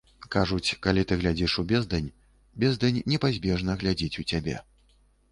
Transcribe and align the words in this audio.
Кажуць, 0.35 0.75
калі 0.85 1.01
ты 1.09 1.17
глядзіш 1.19 1.53
у 1.61 1.65
бездань, 1.71 2.07
бездань 2.63 2.97
непазбежна 3.13 3.75
глядзіць 3.83 4.19
у 4.23 4.27
цябе. 4.33 4.55